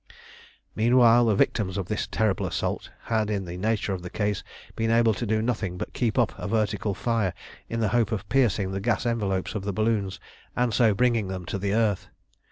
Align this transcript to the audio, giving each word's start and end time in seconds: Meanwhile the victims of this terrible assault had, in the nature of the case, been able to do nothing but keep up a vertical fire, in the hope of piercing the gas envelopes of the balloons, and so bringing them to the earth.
Meanwhile 0.75 1.25
the 1.27 1.35
victims 1.35 1.77
of 1.77 1.87
this 1.87 2.07
terrible 2.07 2.47
assault 2.47 2.89
had, 3.03 3.29
in 3.29 3.45
the 3.45 3.55
nature 3.55 3.93
of 3.93 4.01
the 4.01 4.09
case, 4.09 4.43
been 4.75 4.89
able 4.89 5.13
to 5.13 5.27
do 5.27 5.43
nothing 5.43 5.77
but 5.77 5.93
keep 5.93 6.17
up 6.17 6.33
a 6.39 6.47
vertical 6.47 6.95
fire, 6.95 7.35
in 7.69 7.81
the 7.81 7.89
hope 7.89 8.11
of 8.11 8.27
piercing 8.27 8.71
the 8.71 8.81
gas 8.81 9.05
envelopes 9.05 9.53
of 9.53 9.63
the 9.63 9.73
balloons, 9.73 10.19
and 10.55 10.73
so 10.73 10.95
bringing 10.95 11.27
them 11.27 11.45
to 11.45 11.59
the 11.59 11.75
earth. 11.75 12.09